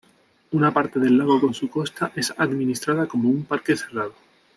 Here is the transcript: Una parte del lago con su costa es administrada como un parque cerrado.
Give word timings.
Una 0.53 0.73
parte 0.73 0.99
del 0.99 1.15
lago 1.15 1.39
con 1.39 1.53
su 1.53 1.69
costa 1.69 2.11
es 2.15 2.33
administrada 2.35 3.05
como 3.05 3.29
un 3.29 3.43
parque 3.45 3.77
cerrado. 3.77 4.15